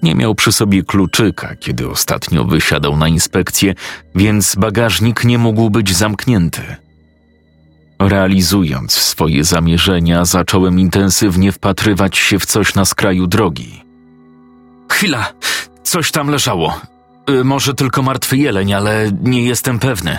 Nie 0.02 0.14
miał 0.14 0.34
przy 0.34 0.52
sobie 0.52 0.82
kluczyka, 0.82 1.56
kiedy 1.56 1.88
ostatnio 1.88 2.44
wysiadał 2.44 2.96
na 2.96 3.08
inspekcję, 3.08 3.74
więc 4.14 4.56
bagażnik 4.56 5.24
nie 5.24 5.38
mógł 5.38 5.70
być 5.70 5.96
zamknięty. 5.96 6.89
Realizując 8.00 8.92
swoje 8.92 9.44
zamierzenia, 9.44 10.24
zacząłem 10.24 10.80
intensywnie 10.80 11.52
wpatrywać 11.52 12.18
się 12.18 12.38
w 12.38 12.46
coś 12.46 12.74
na 12.74 12.84
skraju 12.84 13.26
drogi. 13.26 13.84
Chwila, 14.92 15.32
coś 15.82 16.10
tam 16.10 16.28
leżało. 16.28 16.80
Y, 17.30 17.44
może 17.44 17.74
tylko 17.74 18.02
martwy 18.02 18.36
jeleń, 18.36 18.72
ale 18.72 19.12
nie 19.22 19.44
jestem 19.44 19.78
pewny. 19.78 20.18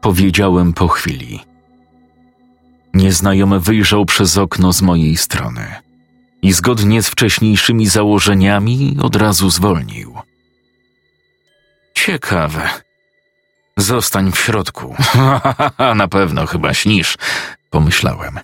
Powiedziałem 0.00 0.72
po 0.72 0.88
chwili. 0.88 1.40
Nieznajomy 2.94 3.60
wyjrzał 3.60 4.04
przez 4.04 4.38
okno 4.38 4.72
z 4.72 4.82
mojej 4.82 5.16
strony 5.16 5.66
i 6.42 6.52
zgodnie 6.52 7.02
z 7.02 7.08
wcześniejszymi 7.08 7.86
założeniami 7.86 8.96
od 9.02 9.16
razu 9.16 9.50
zwolnił. 9.50 10.14
Ciekawe, 11.94 12.70
Zostań 13.76 14.32
w 14.32 14.38
środku. 14.38 14.96
Na 15.96 16.08
pewno 16.08 16.46
chyba 16.46 16.74
śnisz, 16.74 17.18
pomyślałem. 17.70 18.40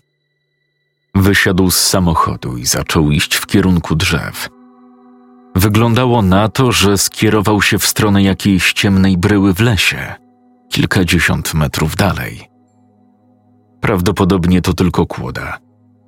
Wysiadł 1.15 1.71
z 1.71 1.77
samochodu 1.77 2.57
i 2.57 2.67
zaczął 2.67 3.11
iść 3.11 3.35
w 3.35 3.47
kierunku 3.47 3.95
drzew. 3.95 4.49
Wyglądało 5.55 6.23
na 6.23 6.49
to, 6.49 6.73
że 6.73 6.99
skierował 6.99 7.63
się 7.63 7.79
w 7.79 7.87
stronę 7.87 8.23
jakiejś 8.23 8.73
ciemnej 8.73 9.19
bryły 9.19 9.55
w 9.55 9.61
lesie, 9.61 10.15
kilkadziesiąt 10.71 11.55
metrów 11.55 11.97
dalej. 11.97 12.51
Prawdopodobnie 13.81 14.63
to 14.63 14.75
tylko 14.75 15.07
kłoda, 15.07 15.59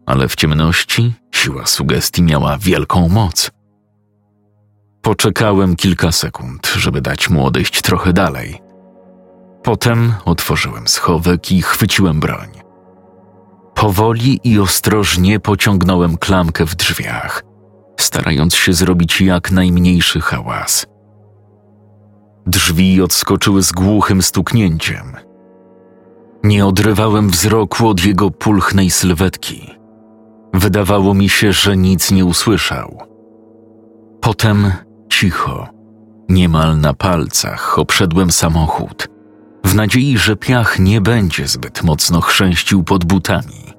ale 0.07 0.29
w 0.29 0.37
ciemności 0.37 1.13
siła 1.33 1.67
sugestii 1.67 2.23
miała 2.23 2.59
wielką 2.59 3.09
moc. 3.09 3.51
Poczekałem 5.03 5.77
kilka 5.77 6.13
sekund, 6.13 6.73
żeby 6.77 7.01
dać 7.01 7.31
mu 7.31 7.47
odejść 7.47 7.83
trochę 7.83 8.13
dalej– 8.13 8.59
Potem 9.63 10.13
otworzyłem 10.25 10.89
schowek 10.89 11.53
i 11.53 11.63
chwyciłem 11.63 12.21
broń. 12.21 12.49
Powoli 13.75 14.41
i 14.45 14.59
ostrożnie 14.59 15.41
pociągnąłem 15.41 16.17
klamkę 16.17 16.67
w 16.67 16.75
drzwiach, 16.75 17.43
starając 18.01 18.55
się 18.55 18.73
zrobić 18.73 19.21
jak 19.21 19.51
najmniejszy 19.51 20.21
hałas. 20.21 20.87
Drzwi 22.47 23.03
odskoczyły 23.03 23.63
z 23.63 23.73
głuchym 23.73 24.23
stuknięciem. 24.23 25.17
Nie 26.45 26.67
odrywałem 26.67 27.31
wzroku 27.31 27.89
od 27.89 28.05
jego 28.05 28.31
pulchnej 28.31 28.91
sylwetki. 28.91 29.71
Wydawało 30.55 31.15
mi 31.15 31.29
się, 31.29 31.53
że 31.53 31.77
nic 31.77 32.11
nie 32.11 32.25
usłyszał. 32.25 32.99
Potem 34.21 34.73
cicho, 35.09 35.69
niemal 36.29 36.81
na 36.81 36.95
palcach, 36.95 37.79
obszedłem 37.79 38.31
samochód, 38.33 39.09
w 39.65 39.75
nadziei, 39.75 40.19
że 40.19 40.37
piach 40.37 40.79
nie 40.79 41.01
będzie 41.01 41.49
zbyt 41.49 41.83
mocno 41.83 42.21
chrzęścił 42.21 42.85
pod 42.85 43.05
butami. 43.05 43.75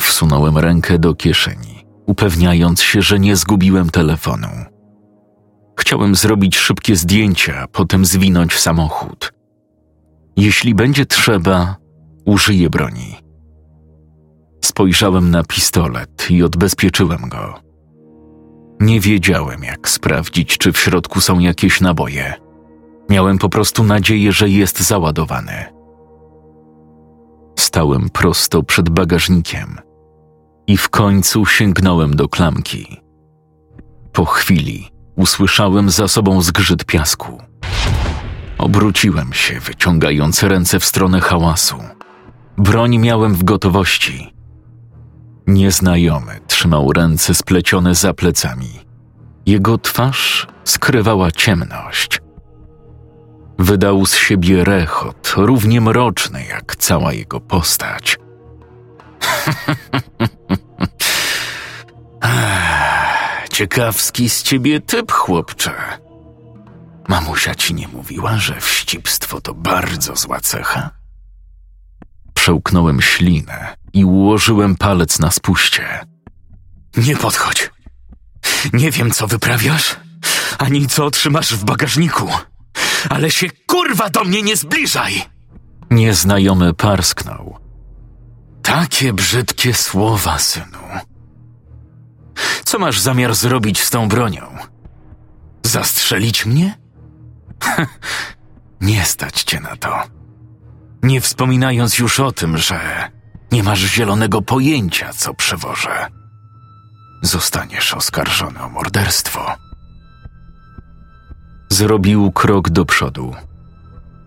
Wsunąłem 0.00 0.58
rękę 0.58 0.98
do 0.98 1.14
kieszeni, 1.14 1.84
upewniając 2.06 2.82
się, 2.82 3.02
że 3.02 3.18
nie 3.18 3.36
zgubiłem 3.36 3.90
telefonu. 3.90 4.48
Chciałem 5.78 6.14
zrobić 6.14 6.56
szybkie 6.56 6.96
zdjęcia, 6.96 7.66
potem 7.72 8.04
zwinąć 8.04 8.58
samochód. 8.58 9.32
Jeśli 10.36 10.74
będzie 10.74 11.06
trzeba, 11.06 11.76
użyję 12.24 12.70
broni. 12.70 13.16
Spojrzałem 14.64 15.30
na 15.30 15.42
pistolet 15.42 16.30
i 16.30 16.42
odbezpieczyłem 16.42 17.28
go. 17.28 17.60
Nie 18.80 19.00
wiedziałem, 19.00 19.64
jak 19.64 19.88
sprawdzić, 19.88 20.58
czy 20.58 20.72
w 20.72 20.78
środku 20.78 21.20
są 21.20 21.38
jakieś 21.38 21.80
naboje. 21.80 22.49
Miałem 23.10 23.38
po 23.38 23.48
prostu 23.48 23.84
nadzieję, 23.84 24.32
że 24.32 24.48
jest 24.48 24.80
załadowany. 24.80 25.64
Stałem 27.58 28.10
prosto 28.10 28.62
przed 28.62 28.88
bagażnikiem 28.90 29.78
i 30.66 30.76
w 30.76 30.88
końcu 30.88 31.46
sięgnąłem 31.46 32.16
do 32.16 32.28
klamki. 32.28 33.00
Po 34.12 34.24
chwili 34.24 34.90
usłyszałem 35.16 35.90
za 35.90 36.08
sobą 36.08 36.42
zgrzyt 36.42 36.84
piasku. 36.84 37.42
Obróciłem 38.58 39.32
się, 39.32 39.60
wyciągając 39.60 40.42
ręce 40.42 40.80
w 40.80 40.84
stronę 40.84 41.20
hałasu. 41.20 41.76
Broń 42.58 42.98
miałem 42.98 43.34
w 43.34 43.44
gotowości. 43.44 44.34
Nieznajomy 45.46 46.40
trzymał 46.46 46.92
ręce 46.92 47.34
splecione 47.34 47.94
za 47.94 48.14
plecami. 48.14 48.70
Jego 49.46 49.78
twarz 49.78 50.46
skrywała 50.64 51.30
ciemność. 51.30 52.20
Wydał 53.60 54.06
z 54.06 54.16
siebie 54.16 54.64
rechot, 54.64 55.34
równie 55.36 55.80
mroczny 55.80 56.44
jak 56.44 56.76
cała 56.76 57.12
jego 57.12 57.40
postać. 57.40 58.18
Ciekawski 63.52 64.28
z 64.30 64.42
ciebie 64.42 64.80
typ, 64.80 65.12
chłopcze. 65.12 65.72
Mamusia 67.08 67.54
ci 67.54 67.74
nie 67.74 67.88
mówiła, 67.88 68.38
że 68.38 68.60
wścibstwo 68.60 69.40
to 69.40 69.54
bardzo 69.54 70.16
zła 70.16 70.40
cecha? 70.40 70.90
Przełknąłem 72.34 73.02
ślinę 73.02 73.76
i 73.92 74.04
ułożyłem 74.04 74.76
palec 74.76 75.18
na 75.18 75.30
spuście. 75.30 76.00
Nie 76.96 77.16
podchodź. 77.16 77.70
Nie 78.72 78.90
wiem, 78.90 79.10
co 79.10 79.26
wyprawiasz, 79.26 79.96
ani 80.58 80.86
co 80.86 81.04
otrzymasz 81.04 81.54
w 81.54 81.64
bagażniku, 81.64 82.28
ale 83.08 83.30
się 83.30 83.46
kurwa 83.66 84.10
do 84.10 84.24
mnie 84.24 84.42
nie 84.42 84.56
zbliżaj! 84.56 85.22
Nieznajomy 85.90 86.74
parsknął. 86.74 87.58
Takie 88.62 89.12
brzydkie 89.12 89.74
słowa, 89.74 90.38
synu. 90.38 90.78
Co 92.64 92.78
masz 92.78 93.00
zamiar 93.00 93.34
zrobić 93.34 93.82
z 93.82 93.90
tą 93.90 94.08
bronią? 94.08 94.56
Zastrzelić 95.62 96.46
mnie? 96.46 96.78
nie 98.80 99.04
stać 99.04 99.42
cię 99.42 99.60
na 99.60 99.76
to. 99.76 100.02
Nie 101.02 101.20
wspominając 101.20 101.98
już 101.98 102.20
o 102.20 102.32
tym, 102.32 102.58
że 102.58 103.10
nie 103.52 103.62
masz 103.62 103.80
zielonego 103.80 104.42
pojęcia, 104.42 105.12
co 105.12 105.34
przewożę. 105.34 106.06
Zostaniesz 107.22 107.94
oskarżony 107.94 108.62
o 108.62 108.68
morderstwo. 108.68 109.56
Zrobił 111.72 112.32
krok 112.32 112.70
do 112.70 112.84
przodu. 112.84 113.34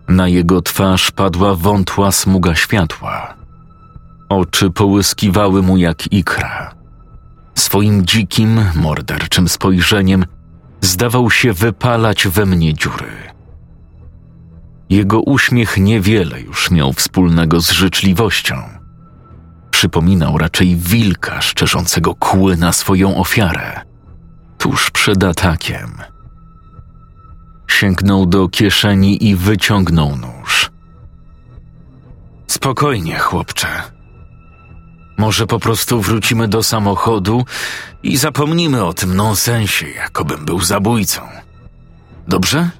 Na 0.08 0.28
jego 0.28 0.62
twarz 0.62 1.10
padła 1.10 1.54
wątła 1.54 2.12
smuga 2.12 2.54
światła. 2.54 3.34
Oczy 4.28 4.70
połyskiwały 4.70 5.62
mu 5.62 5.76
jak 5.76 6.12
ikra. 6.12 6.74
Swoim 7.54 8.06
dzikim, 8.06 8.60
morderczym 8.74 9.48
spojrzeniem 9.48 10.24
zdawał 10.80 11.30
się 11.30 11.52
wypalać 11.52 12.28
we 12.28 12.46
mnie 12.46 12.74
dziury. 12.74 13.12
Jego 14.90 15.20
uśmiech 15.20 15.78
niewiele 15.78 16.40
już 16.40 16.70
miał 16.70 16.92
wspólnego 16.92 17.60
z 17.60 17.70
życzliwością. 17.70 18.62
Przypominał 19.70 20.38
raczej 20.38 20.76
wilka 20.76 21.40
szczerzącego 21.40 22.14
kły 22.14 22.56
na 22.56 22.72
swoją 22.72 23.16
ofiarę, 23.16 23.80
tuż 24.58 24.90
przed 24.90 25.24
atakiem. 25.24 26.13
Sięgnął 27.66 28.26
do 28.26 28.48
kieszeni 28.48 29.28
i 29.28 29.36
wyciągnął 29.36 30.16
nóż. 30.16 30.70
Spokojnie, 32.46 33.18
chłopcze. 33.18 33.68
Może 35.18 35.46
po 35.46 35.58
prostu 35.58 36.00
wrócimy 36.00 36.48
do 36.48 36.62
samochodu 36.62 37.44
i 38.02 38.16
zapomnimy 38.16 38.84
o 38.84 38.92
tym 38.92 39.16
nonsensie, 39.16 39.86
jakobym 39.86 40.44
był 40.44 40.60
zabójcą. 40.60 41.22
Dobrze? 42.28 42.70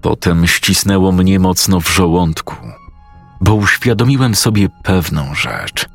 Potem 0.00 0.46
ścisnęło 0.46 1.12
mnie 1.12 1.38
mocno 1.38 1.80
w 1.80 1.88
żołądku, 1.88 2.56
bo 3.40 3.54
uświadomiłem 3.54 4.34
sobie 4.34 4.68
pewną 4.82 5.34
rzecz. 5.34 5.86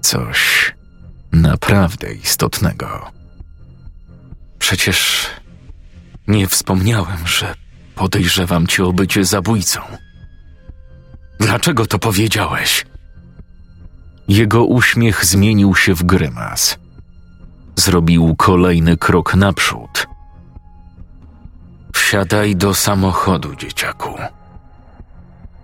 Coś 0.00 0.74
naprawdę 1.32 2.14
istotnego. 2.14 3.10
Przecież 4.58 5.26
nie 6.28 6.46
wspomniałem, 6.46 7.26
że 7.26 7.54
podejrzewam 7.94 8.66
cię 8.66 8.84
o 8.84 8.92
bycie 8.92 9.24
zabójcą. 9.24 9.80
Dlaczego 11.40 11.86
to 11.86 11.98
powiedziałeś? 11.98 12.86
Jego 14.28 14.64
uśmiech 14.64 15.24
zmienił 15.24 15.74
się 15.74 15.94
w 15.94 16.02
grymas. 16.02 16.78
Zrobił 17.76 18.34
kolejny 18.36 18.96
krok 18.96 19.34
naprzód. 19.34 20.06
Wsiadaj 21.94 22.56
do 22.56 22.74
samochodu, 22.74 23.56
dzieciaku. 23.56 24.14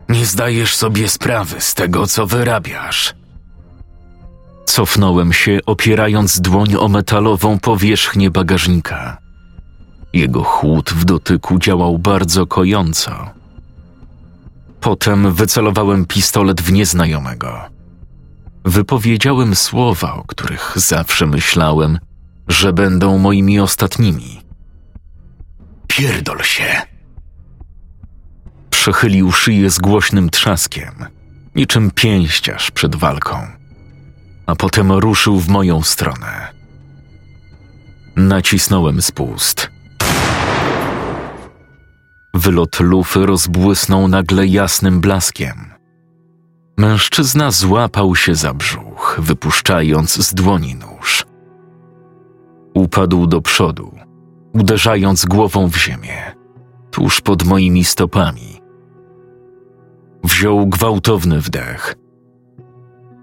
Nie 0.09 0.27
zdajesz 0.27 0.77
sobie 0.77 1.09
sprawy 1.09 1.61
z 1.61 1.75
tego, 1.75 2.07
co 2.07 2.27
wyrabiasz. 2.27 3.15
Cofnąłem 4.65 5.33
się, 5.33 5.59
opierając 5.67 6.41
dłoń 6.41 6.75
o 6.75 6.89
metalową 6.89 7.59
powierzchnię 7.59 8.31
bagażnika. 8.31 9.30
Jego 10.13 10.43
chłód 10.43 10.91
w 10.91 11.05
dotyku 11.05 11.59
działał 11.59 11.99
bardzo 11.99 12.47
kojąco. 12.47 13.31
Potem 14.81 15.35
wycelowałem 15.35 16.07
pistolet 16.07 16.61
w 16.61 16.73
nieznajomego. 16.73 17.61
Wypowiedziałem 18.65 19.57
słowa, 19.57 20.15
o 20.15 20.25
których 20.25 20.73
zawsze 20.77 21.27
myślałem, 21.27 21.99
że 22.49 22.73
będą 22.73 23.19
moimi 23.19 23.61
ostatnimi. 23.61 24.41
Pierdol 25.87 26.39
się! 26.43 26.83
Przechylił 28.71 29.33
szyję 29.33 29.71
z 29.71 29.79
głośnym 29.79 30.31
trzaskiem, 30.31 30.95
niczym 31.55 31.91
pięściarz 31.91 32.71
przed 32.71 32.97
walką, 32.97 33.47
a 34.47 34.57
potem 34.57 34.93
ruszył 34.93 35.41
w 35.41 35.49
moją 35.49 35.83
stronę. 35.83 36.49
Nacisnąłem 38.17 39.03
spust. 39.03 39.71
Wylot 42.35 42.81
lufy 42.81 43.27
rozbłysnął 43.27 44.09
nagle 44.09 44.47
jasnym 44.47 45.01
blaskiem. 45.01 45.71
Mężczyzna 46.77 47.51
złapał 47.51 48.17
się 48.17 48.35
za 48.35 48.55
brzuch, 48.55 49.17
wypuszczając 49.23 50.27
z 50.27 50.35
dłoni 50.35 50.75
nóż. 50.75 51.27
Upadł 52.75 53.27
do 53.27 53.41
przodu, 53.41 53.95
uderzając 54.53 55.25
głową 55.25 55.69
w 55.69 55.77
ziemię, 55.77 56.35
tuż 56.91 57.21
pod 57.21 57.45
moimi 57.45 57.85
stopami. 57.85 58.61
Wziął 60.25 60.67
gwałtowny 60.67 61.41
wdech. 61.41 61.95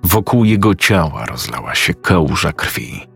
Wokół 0.04 0.46
jego 0.46 0.76
ciała 0.76 1.26
rozlała 1.26 1.76
się 1.76 1.94
kałuża 1.94 2.54
krwi. 2.54 3.08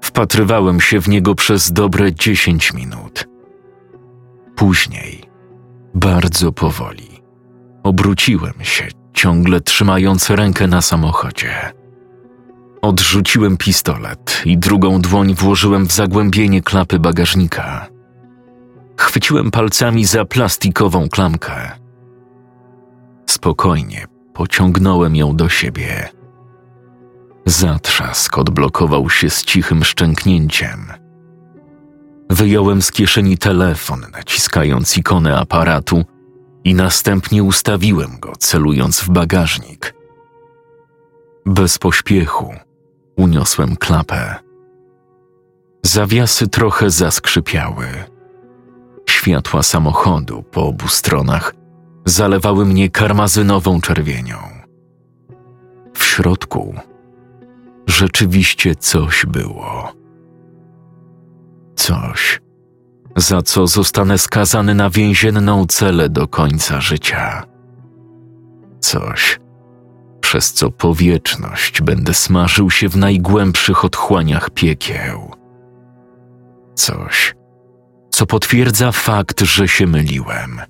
Wpatrywałem 0.00 0.80
się 0.80 1.00
w 1.00 1.08
niego 1.08 1.34
przez 1.34 1.72
dobre 1.72 2.12
dziesięć 2.12 2.74
minut. 2.74 3.29
Później, 4.60 5.22
bardzo 5.94 6.52
powoli, 6.52 7.22
Obróciłem 7.82 8.54
się, 8.62 8.88
ciągle 9.14 9.60
trzymając 9.60 10.30
rękę 10.30 10.66
na 10.66 10.82
samochodzie. 10.82 11.72
Odrzuciłem 12.82 13.56
pistolet 13.56 14.42
i 14.44 14.58
drugą 14.58 15.00
dłoń 15.00 15.34
włożyłem 15.34 15.86
w 15.86 15.92
zagłębienie 15.92 16.62
klapy 16.62 16.98
bagażnika. 16.98 17.86
Chwyciłem 18.96 19.50
palcami 19.50 20.04
za 20.04 20.24
plastikową 20.24 21.08
klamkę. 21.08 21.70
Spokojnie 23.26 24.06
pociągnąłem 24.34 25.16
ją 25.16 25.36
do 25.36 25.48
siebie. 25.48 26.08
Zatrzask 27.46 28.38
odblokował 28.38 29.10
się 29.10 29.30
z 29.30 29.44
cichym 29.44 29.84
szczęknięciem. 29.84 30.99
Wyjąłem 32.30 32.82
z 32.82 32.92
kieszeni 32.92 33.38
telefon, 33.38 34.06
naciskając 34.12 34.98
ikonę 34.98 35.38
aparatu 35.38 36.04
i 36.64 36.74
następnie 36.74 37.42
ustawiłem 37.42 38.18
go, 38.20 38.32
celując 38.38 39.00
w 39.00 39.10
bagażnik. 39.10 39.94
Bez 41.46 41.78
pośpiechu 41.78 42.54
uniosłem 43.16 43.76
klapę. 43.76 44.34
Zawiasy 45.82 46.48
trochę 46.48 46.90
zaskrzypiały. 46.90 47.86
Światła 49.08 49.62
samochodu 49.62 50.42
po 50.42 50.66
obu 50.66 50.88
stronach 50.88 51.54
zalewały 52.04 52.66
mnie 52.66 52.90
karmazynową 52.90 53.80
czerwienią. 53.80 54.38
W 55.94 56.04
środku 56.04 56.74
rzeczywiście 57.86 58.74
coś 58.74 59.26
było. 59.26 59.99
Coś, 61.80 62.40
za 63.16 63.42
co 63.42 63.66
zostanę 63.66 64.18
skazany 64.18 64.74
na 64.74 64.90
więzienną 64.90 65.66
celę 65.66 66.08
do 66.08 66.28
końca 66.28 66.80
życia. 66.80 67.42
Coś, 68.80 69.40
przez 70.20 70.52
co 70.52 70.70
po 70.70 70.94
wieczność 70.94 71.82
będę 71.82 72.14
smażył 72.14 72.70
się 72.70 72.88
w 72.88 72.96
najgłębszych 72.96 73.84
otchłaniach 73.84 74.50
piekieł. 74.50 75.34
Coś, 76.74 77.34
co 78.10 78.26
potwierdza 78.26 78.92
fakt, 78.92 79.40
że 79.40 79.68
się 79.68 79.86
myliłem, 79.86 80.60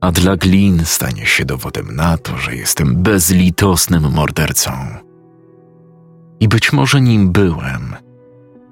a 0.00 0.12
dla 0.12 0.36
glin 0.36 0.84
stanie 0.84 1.26
się 1.26 1.44
dowodem 1.44 1.96
na 1.96 2.18
to, 2.18 2.36
że 2.36 2.56
jestem 2.56 3.02
bezlitosnym 3.02 4.12
mordercą. 4.12 4.72
I 6.40 6.48
być 6.48 6.72
może 6.72 7.00
nim 7.00 7.32
byłem, 7.32 8.07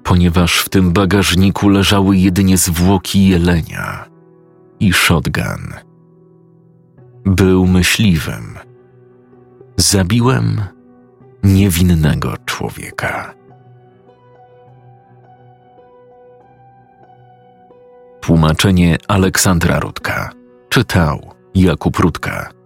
ponieważ 0.07 0.59
w 0.59 0.69
tym 0.69 0.91
bagażniku 0.91 1.69
leżały 1.69 2.17
jedynie 2.17 2.57
zwłoki 2.57 3.27
jelenia 3.27 4.05
i 4.79 4.93
shotgun. 4.93 5.73
Był 7.25 7.67
myśliwym. 7.67 8.57
Zabiłem 9.77 10.61
niewinnego 11.43 12.33
człowieka. 12.45 13.33
Tłumaczenie 18.21 18.97
Aleksandra 19.07 19.79
Rudka. 19.79 20.31
Czytał 20.69 21.33
Jakub 21.55 21.97
Rudka. 21.97 22.56